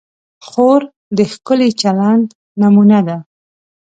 خور 0.47 0.81
د 1.17 1.19
ښکلي 1.31 1.69
چلند 1.81 2.27
نمونه 2.61 2.99
ده. 3.07 3.17